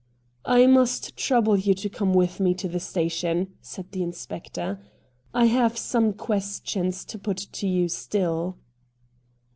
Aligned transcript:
'I 0.57 0.65
must 0.65 1.15
trouble 1.15 1.55
you 1.59 1.75
to 1.75 1.87
come 1.87 2.15
with 2.15 2.39
me 2.39 2.55
to 2.55 2.67
the 2.67 2.79
station,' 2.79 3.53
said 3.61 3.91
the 3.91 4.01
inspector.' 4.01 4.79
I 5.31 5.45
have 5.45 5.77
some 5.77 6.13
questions 6.13 7.05
to 7.05 7.19
put 7.19 7.37
to 7.37 7.67
you 7.67 7.87
still.' 7.87 8.57